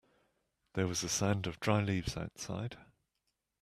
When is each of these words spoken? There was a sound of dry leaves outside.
There 0.73 0.87
was 0.87 1.03
a 1.03 1.09
sound 1.09 1.45
of 1.45 1.59
dry 1.59 1.79
leaves 1.79 2.17
outside. 2.17 2.75